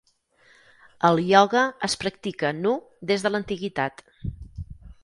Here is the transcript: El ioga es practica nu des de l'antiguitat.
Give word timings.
El 1.09 1.21
ioga 1.25 1.61
es 1.89 1.99
practica 2.05 2.53
nu 2.65 2.73
des 3.13 3.27
de 3.29 3.35
l'antiguitat. 3.35 4.05